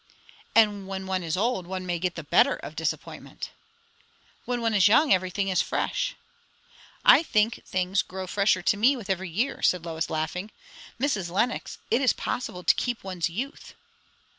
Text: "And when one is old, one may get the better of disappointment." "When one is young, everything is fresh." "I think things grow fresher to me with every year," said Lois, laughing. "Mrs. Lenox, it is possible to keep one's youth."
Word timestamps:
"And 0.55 0.87
when 0.87 1.05
one 1.05 1.21
is 1.21 1.37
old, 1.37 1.67
one 1.67 1.85
may 1.85 1.99
get 1.99 2.15
the 2.15 2.23
better 2.23 2.55
of 2.55 2.75
disappointment." 2.75 3.51
"When 4.45 4.59
one 4.59 4.73
is 4.73 4.87
young, 4.87 5.13
everything 5.13 5.47
is 5.49 5.61
fresh." 5.61 6.15
"I 7.05 7.21
think 7.21 7.63
things 7.67 8.01
grow 8.01 8.25
fresher 8.25 8.63
to 8.63 8.77
me 8.77 8.95
with 8.97 9.11
every 9.11 9.29
year," 9.29 9.61
said 9.61 9.85
Lois, 9.85 10.09
laughing. 10.09 10.49
"Mrs. 10.99 11.29
Lenox, 11.29 11.77
it 11.91 12.01
is 12.01 12.13
possible 12.13 12.63
to 12.63 12.73
keep 12.73 13.03
one's 13.03 13.29
youth." 13.29 13.75